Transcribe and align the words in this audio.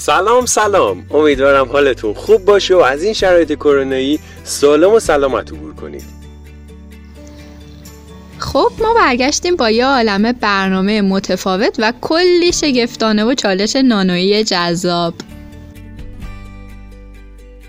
سلام 0.00 0.46
سلام. 0.46 1.06
امیدوارم 1.10 1.68
حالتون 1.68 2.14
خوب 2.14 2.44
باشه 2.44 2.74
و 2.74 2.78
از 2.78 3.02
این 3.02 3.12
شرایط 3.12 3.52
کرونایی 3.54 4.20
سالم 4.44 4.92
و 4.92 5.00
سلامت 5.00 5.52
عبور 5.52 5.74
کنید. 5.74 6.04
خب 8.38 8.72
ما 8.78 8.94
برگشتیم 8.94 9.56
با 9.56 9.70
یه 9.70 9.86
عالمه 9.86 10.32
برنامه 10.32 11.00
متفاوت 11.02 11.76
و 11.78 11.92
کلی 12.00 12.52
شگفتانه 12.52 13.24
و 13.24 13.34
چالش 13.34 13.76
نانویی 13.76 14.44
جذاب. 14.44 15.14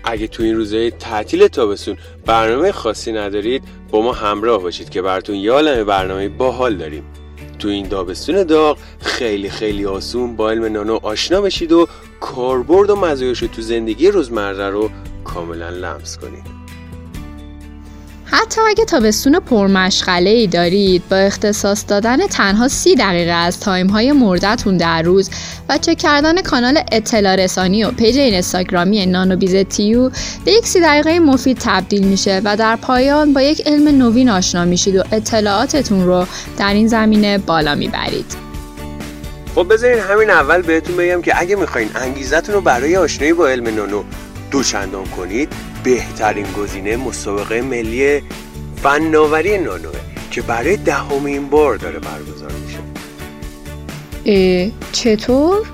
اگه 0.04 0.26
تو 0.26 0.42
این 0.42 0.56
روزهای 0.56 0.90
تعطیل 0.90 1.46
تابستون 1.46 1.96
برنامه 2.26 2.72
خاصی 2.72 3.12
ندارید 3.12 3.62
با 3.90 4.02
ما 4.02 4.12
همراه 4.12 4.62
باشید 4.62 4.90
که 4.90 5.02
براتون 5.02 5.36
یه 5.36 5.52
عالمه 5.52 5.84
برنامه 5.84 6.28
باحال 6.28 6.76
داریم. 6.76 7.04
تو 7.58 7.68
این 7.68 7.88
تابستون 7.88 8.42
داغ. 8.42 8.78
خیلی 9.00 9.50
خیلی 9.50 9.86
آسون 9.86 10.36
با 10.36 10.50
علم 10.50 10.64
نانو 10.64 10.98
آشنا 11.02 11.40
بشید 11.40 11.72
و 11.72 11.88
کاربرد 12.20 12.90
و 12.90 12.96
مزایاش 12.96 13.40
تو 13.40 13.62
زندگی 13.62 14.08
روزمره 14.08 14.70
رو 14.70 14.90
کاملا 15.24 15.68
لمس 15.68 16.18
کنید. 16.18 16.61
حتی 18.34 18.60
اگه 18.60 18.84
تابستون 18.84 19.38
پرمشغله 19.38 20.30
ای 20.30 20.46
دارید 20.46 21.02
با 21.10 21.16
اختصاص 21.16 21.84
دادن 21.88 22.26
تنها 22.26 22.68
سی 22.68 22.94
دقیقه 22.94 23.30
از 23.30 23.60
time 23.60 23.86
های 23.86 24.12
مرده 24.12 24.49
تون 24.49 24.76
در 24.76 25.02
روز 25.02 25.30
و 25.68 25.78
چک 25.78 25.98
کردن 25.98 26.42
کانال 26.42 26.78
اطلاع 26.92 27.36
رسانی 27.36 27.84
و 27.84 27.90
page 27.90 28.18
اینستاگرامی 28.18 29.06
نانو 29.06 29.36
بیزتیو 29.36 30.10
به 30.44 30.52
یک 30.52 30.66
سی 30.66 30.80
دقیقه 30.80 31.18
مفید 31.18 31.58
تبدیل 31.60 32.04
میشه 32.04 32.40
و 32.44 32.56
در 32.56 32.76
پایان 32.76 33.32
با 33.32 33.42
یک 33.42 33.66
علم 33.66 33.88
نوین 33.88 34.28
آشنا 34.28 34.64
میشید 34.64 34.96
و 34.96 35.02
اطلاعاتتون 35.12 36.06
رو 36.06 36.26
در 36.58 36.74
این 36.74 36.88
زمینه 36.88 37.38
بالا 37.38 37.74
می‌برید. 37.74 38.36
خب 39.54 39.72
بذارین 39.72 39.98
همین 39.98 40.30
اول 40.30 40.62
بهتون 40.62 40.96
بگم 40.96 41.22
که 41.22 41.40
اگه 41.40 41.56
می‌خواین 41.56 41.88
انگیزتون 41.94 42.54
رو 42.54 42.60
برای 42.60 42.96
آشنایی 42.96 43.32
با 43.32 43.48
علم 43.48 43.74
نانو 43.74 44.02
دوچندان 44.50 45.06
کنید 45.06 45.71
بهترین 45.84 46.52
گزینه 46.52 46.96
مسابقه 46.96 47.62
ملی 47.62 48.22
فناوری 48.82 49.58
نانوه 49.58 50.00
که 50.30 50.42
برای 50.42 50.76
دهمین 50.76 51.48
بار 51.48 51.76
داره 51.76 51.98
برگزار 51.98 52.52
میشه 52.52 52.78
چطور؟ 54.92 55.66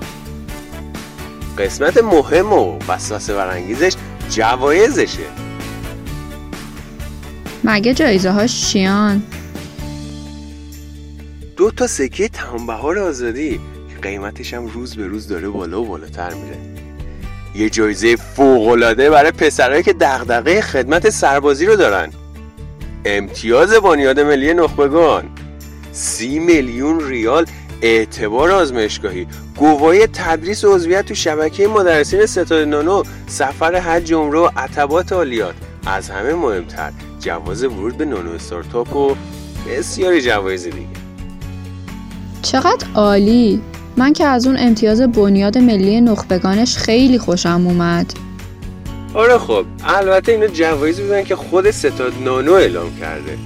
قسمت 1.57 1.97
مهم 1.97 2.53
و 2.53 2.79
وسوسه 2.87 3.33
برانگیزش 3.33 3.95
جوایزشه 4.29 5.25
مگه 7.63 7.93
جایزه 7.93 8.31
هاش 8.31 8.67
چیان؟ 8.67 9.23
دو 11.57 11.71
تا 11.71 11.87
سکه 11.87 12.29
تمام 12.29 12.67
بهار 12.67 12.99
آزادی 12.99 13.59
که 13.89 13.99
قیمتش 14.01 14.53
هم 14.53 14.65
روز 14.65 14.95
به 14.95 15.07
روز 15.07 15.27
داره 15.27 15.49
بالا 15.49 15.81
و 15.81 15.85
بالاتر 15.85 16.33
میره 16.33 16.57
یه 17.55 17.69
جایزه 17.69 18.15
فوقالعاده 18.15 19.09
برای 19.09 19.31
پسرهایی 19.31 19.83
که 19.83 19.93
دغدغه 19.93 20.61
خدمت 20.61 21.09
سربازی 21.09 21.65
رو 21.65 21.75
دارن. 21.75 22.09
امتیاز 23.05 23.73
بنیاد 23.73 24.19
ملی 24.19 24.53
نخبگان. 24.53 25.23
سی 25.91 26.39
میلیون 26.39 27.07
ریال 27.07 27.45
اعتبار 27.81 28.51
آزمایشگاهی. 28.51 29.27
گواهی 29.57 30.07
تدریس 30.07 30.63
و 30.63 30.73
عضویت 30.73 31.05
تو 31.05 31.15
شبکه 31.15 31.67
مدرسین 31.67 32.25
ستاد 32.25 32.67
نانو 32.67 33.03
سفر 33.27 33.75
حج 33.75 34.13
عمره 34.13 34.39
و 34.39 34.49
عتبات 34.57 35.13
عالیات. 35.13 35.55
از 35.85 36.09
همه 36.09 36.33
مهمتر 36.33 36.91
جواز 37.19 37.63
ورود 37.63 37.97
به 37.97 38.05
نانو 38.05 38.31
استارتاپ 38.31 38.95
و 38.95 39.15
بسیاری 39.67 40.21
جوایز 40.21 40.63
دیگه. 40.63 40.87
چقدر 42.41 42.87
عالی! 42.95 43.61
من 43.99 44.13
که 44.13 44.25
از 44.25 44.47
اون 44.47 44.57
امتیاز 44.59 45.01
بنیاد 45.01 45.57
ملی 45.57 46.01
نخبگانش 46.01 46.77
خیلی 46.77 47.17
خوشم 47.17 47.63
اومد. 47.67 48.13
آره 49.13 49.37
خب 49.37 49.65
البته 49.83 50.31
اینا 50.31 50.47
جوایزی 50.47 51.01
بودن 51.01 51.23
که 51.23 51.35
خود 51.35 51.71
ستاد 51.71 52.13
نانو 52.23 52.53
اعلام 52.53 52.99
کرده. 52.99 53.37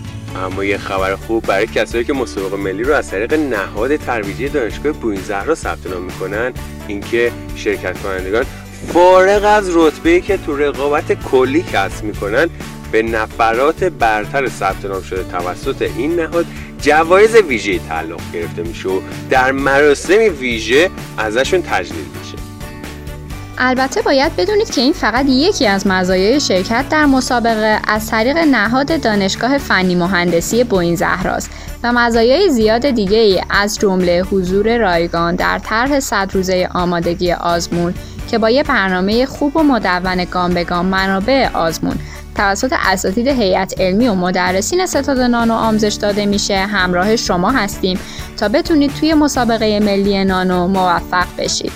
اما 0.45 0.63
یه 0.63 0.77
خبر 0.77 1.16
خوب 1.16 1.45
برای 1.45 1.67
کسایی 1.67 2.03
که 2.03 2.13
مسابقه 2.13 2.55
ملی 2.55 2.83
رو 2.83 2.94
از 2.94 3.09
طریق 3.09 3.33
نهاد 3.33 3.95
ترویجی 3.95 4.50
دانشگاه 4.50 4.91
بوین 4.91 5.22
زهرا 5.22 5.55
ثبت 5.55 5.88
نام 5.88 6.01
می‌کنن 6.01 6.53
اینکه 6.88 7.31
شرکت 7.56 7.97
کنندگان 8.01 8.45
فارغ 8.94 9.44
از 9.45 9.69
رتبه‌ای 9.75 10.22
که 10.22 10.38
تو 10.38 10.56
رقابت 10.56 11.13
کلی 11.13 11.66
کسب 11.73 12.03
می‌کنن 12.03 12.50
به 12.91 13.03
نفرات 13.03 13.83
برتر 13.83 14.50
ثبت 14.50 14.85
نام 14.85 15.01
شده 15.01 15.23
توسط 15.23 15.81
این 15.81 16.19
نهاد 16.19 16.45
جوایز 16.83 17.35
ویژه 17.35 17.79
تعلق 17.79 18.21
گرفته 18.33 18.63
میشه 18.63 18.89
و 18.89 19.01
در 19.29 19.51
مراسم 19.51 20.19
ویژه 20.39 20.89
ازشون 21.17 21.61
تجلیل 21.61 22.05
میشه. 22.19 22.38
البته 23.57 24.01
باید 24.01 24.35
بدونید 24.35 24.69
که 24.69 24.81
این 24.81 24.94
فقط 24.94 25.25
یکی 25.29 25.67
از 25.67 25.88
مزایای 25.88 26.39
شرکت 26.39 26.85
در 26.89 27.05
مسابقه 27.05 27.79
از 27.88 28.07
طریق 28.07 28.38
نهاد 28.38 29.01
دانشگاه 29.01 29.57
فنی 29.57 29.95
مهندسی 29.95 30.63
بوین 30.63 30.95
زهراست 30.95 31.49
و 31.83 31.94
مزایای 31.94 32.49
زیاد 32.49 32.89
دیگه 32.89 33.17
ای 33.17 33.41
از 33.50 33.79
جمله 33.79 34.21
حضور 34.21 34.77
رایگان 34.77 35.35
در 35.35 35.59
طرح 35.59 36.00
صد 36.00 36.29
روزه 36.33 36.69
آمادگی 36.73 37.31
آزمون 37.31 37.94
که 38.31 38.38
با 38.38 38.50
یه 38.50 38.63
برنامه 38.63 39.25
خوب 39.25 39.57
و 39.57 39.63
مدون 39.63 40.25
گام 40.25 40.53
به 40.53 40.63
گام 40.63 40.85
منابع 40.85 41.50
آزمون 41.53 41.95
توسط 42.35 42.73
اساتید 42.73 43.27
هیئت 43.27 43.81
علمی 43.81 44.07
و 44.07 44.13
مدرسین 44.13 44.85
ستاد 44.85 45.19
نانو 45.19 45.53
آموزش 45.53 45.94
داده 45.94 46.25
میشه. 46.25 46.57
همراه 46.57 47.16
شما 47.16 47.51
هستیم 47.51 47.99
تا 48.38 48.47
بتونید 48.49 48.91
توی 48.99 49.13
مسابقه 49.13 49.79
ملی 49.79 50.25
نانو 50.25 50.67
موفق 50.67 51.27
بشید. 51.38 51.71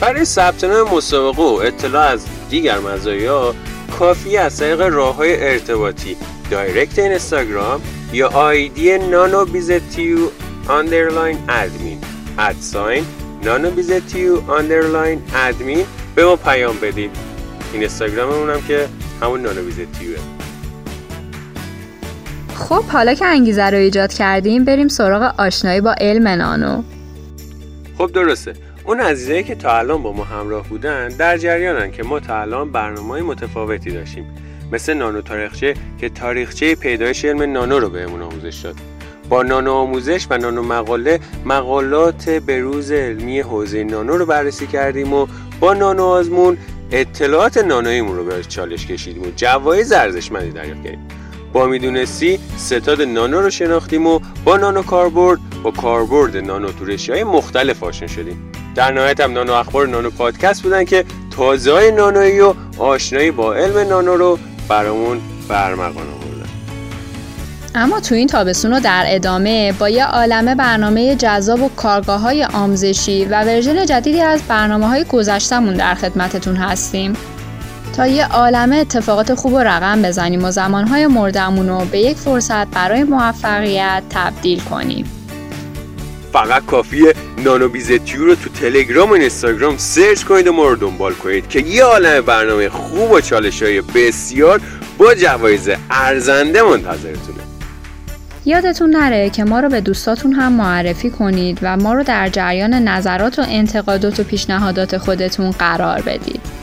برای 0.00 0.24
ثبت 0.24 0.64
نام 0.64 0.94
مسابقه 0.94 1.42
و 1.42 1.60
اطلاع 1.64 2.06
از 2.06 2.26
دیگر 2.50 2.78
مزایا 2.78 3.54
کافی 3.98 4.36
از 4.36 4.56
طریق 4.56 4.80
راه 4.80 5.16
های 5.16 5.52
ارتباطی 5.52 6.16
direct 6.50 6.98
اینستاگرام 6.98 7.80
یا 8.12 8.28
ID 8.28 8.98
نانو 8.98 9.44
بیزتیو 9.44 10.18
underline 10.70 11.38
admin. 11.48 11.98
at 12.38 12.60
sign 12.60 13.04
نانو 13.42 13.70
بیزتیو 13.70 14.50
underline 14.50 15.22
admin. 15.34 15.86
به 16.14 16.24
ما 16.24 16.36
پیام 16.36 16.76
بدید 16.82 17.10
اینستاگراممون 17.72 18.50
هم 18.50 18.62
که 18.68 18.88
همون 19.22 19.40
نانو 19.40 19.62
بیزتیوه 19.62 20.18
خب 22.54 22.84
حالا 22.84 23.14
که 23.14 23.26
انگیزه 23.26 23.64
رو 23.70 23.76
ایجاد 23.76 24.12
کردیم 24.12 24.64
بریم 24.64 24.88
سراغ 24.88 25.34
آشنایی 25.38 25.80
با 25.80 25.94
علم 26.00 26.28
نانو. 26.28 26.82
خب 27.98 28.12
درسته. 28.12 28.54
اون 28.84 29.00
عزیزایی 29.00 29.42
که 29.42 29.54
تا 29.54 29.78
الان 29.78 30.02
با 30.02 30.12
ما 30.12 30.24
همراه 30.24 30.68
بودن 30.68 31.08
در 31.08 31.38
جریانن 31.38 31.90
که 31.90 32.02
ما 32.02 32.20
تا 32.20 32.40
الان 32.40 32.72
برنامه 32.72 33.22
متفاوتی 33.22 33.90
داشتیم. 33.90 34.26
مثل 34.72 34.94
نانو 34.94 35.22
تاریخچه 35.22 35.74
که 36.00 36.08
تاریخچه 36.08 36.74
پیدایش 36.74 37.24
علم 37.24 37.52
نانو 37.52 37.78
رو 37.78 37.90
بهمون 37.90 38.22
آموزش 38.22 38.60
داد. 38.60 38.74
با 39.28 39.42
نانو 39.42 39.72
آموزش 39.72 40.26
و 40.30 40.38
نانو 40.38 40.62
مقاله 40.62 41.20
مقالات 41.44 42.30
بروز 42.30 42.90
علمی 42.90 43.40
حوزه 43.40 43.84
نانو 43.84 44.16
رو 44.16 44.26
بررسی 44.26 44.66
کردیم 44.66 45.12
و 45.12 45.26
با 45.60 45.74
نانو 45.74 46.04
آزمون 46.04 46.58
اطلاعات 46.92 47.58
نانویمون 47.58 48.16
رو 48.16 48.24
به 48.24 48.42
چالش 48.42 48.86
کشیدیم 48.86 49.22
و 49.22 49.30
جوایز 49.36 49.92
ارزشمندی 49.92 50.50
دریافت 50.50 50.84
کردیم. 50.84 51.08
با 51.52 51.66
می‌دونستی 51.66 52.38
ستاد 52.56 53.02
نانو 53.02 53.40
رو 53.40 53.50
شناختیم 53.50 54.06
و 54.06 54.20
با 54.44 54.56
نانو 54.56 54.82
کاربرد 54.82 55.38
با 55.62 55.70
کاربرد 55.70 56.36
نانو 56.36 56.68
تو 56.72 57.12
های 57.12 57.24
مختلف 57.24 57.82
آشنا 57.82 58.08
شدیم. 58.08 58.52
در 58.74 58.92
نهایت 58.92 59.20
هم 59.20 59.32
نانو 59.32 59.52
اخبار 59.52 59.88
نانو 59.88 60.10
پادکست 60.10 60.62
بودن 60.62 60.84
که 60.84 61.04
تازه 61.36 61.72
های 61.72 61.92
نانویی 61.92 62.40
و 62.40 62.54
آشنایی 62.78 63.30
با 63.30 63.54
علم 63.54 63.78
نانو 63.78 64.16
رو 64.16 64.38
برامون 64.68 65.20
آوردن 65.50 66.15
اما 67.78 68.00
تو 68.00 68.14
این 68.14 68.26
تابستون 68.26 68.70
رو 68.70 68.80
در 68.80 69.04
ادامه 69.06 69.72
با 69.72 69.88
یه 69.88 70.04
عالمه 70.04 70.54
برنامه 70.54 71.16
جذاب 71.16 71.62
و 71.62 71.68
کارگاه 71.68 72.20
های 72.20 72.44
آموزشی 72.44 73.24
و 73.24 73.42
ورژن 73.42 73.86
جدیدی 73.86 74.20
از 74.20 74.42
برنامه 74.48 74.86
های 74.86 75.04
گذشتمون 75.04 75.74
در 75.74 75.94
خدمتتون 75.94 76.56
هستیم. 76.56 77.12
تا 77.96 78.06
یه 78.06 78.26
عالمه 78.26 78.76
اتفاقات 78.76 79.34
خوب 79.34 79.52
و 79.52 79.58
رقم 79.58 80.02
بزنیم 80.02 80.44
و 80.44 80.50
زمانهای 80.50 81.06
مردمون 81.06 81.68
رو 81.68 81.84
به 81.84 81.98
یک 81.98 82.16
فرصت 82.16 82.66
برای 82.66 83.04
موفقیت 83.04 84.02
تبدیل 84.10 84.60
کنیم. 84.60 85.04
فقط 86.32 86.66
کافیه 86.66 87.14
نانو 87.44 87.68
بیزتیو 87.68 88.24
رو 88.24 88.34
تو 88.34 88.50
تلگرام 88.50 89.10
و 89.10 89.12
اینستاگرام 89.12 89.76
search 89.76 90.24
کنید 90.24 90.46
و 90.46 90.52
ما 90.52 90.68
رو 90.68 90.76
دنبال 90.76 91.14
کنید 91.14 91.48
که 91.48 91.60
یه 91.60 91.84
عالم 91.84 92.20
برنامه 92.20 92.68
خوب 92.68 93.10
و 93.10 93.20
چالش 93.20 93.62
های 93.62 93.80
بسیار 93.80 94.60
با 94.98 95.14
جوایز 95.14 95.70
ارزنده 95.90 96.62
منتظرتونه. 96.62 97.55
یادتون 98.46 98.90
نره 98.90 99.30
که 99.30 99.44
ما 99.44 99.60
رو 99.60 99.68
به 99.68 99.80
دوستاتون 99.80 100.32
هم 100.32 100.52
معرفی 100.52 101.10
کنید 101.10 101.58
و 101.62 101.76
ما 101.76 101.94
رو 101.94 102.02
در 102.02 102.28
جریان 102.28 102.74
نظرات 102.74 103.38
و 103.38 103.42
انتقادات 103.48 104.20
و 104.20 104.24
پیشنهادات 104.24 104.98
خودتون 104.98 105.50
قرار 105.50 106.02
بدید. 106.02 106.55